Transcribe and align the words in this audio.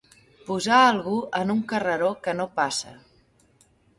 Posar 0.45 0.77
algú 0.85 1.13
en 1.41 1.51
un 1.55 1.61
carreró 1.73 2.09
que 2.27 2.35
no 2.39 2.49
passa. 2.57 2.97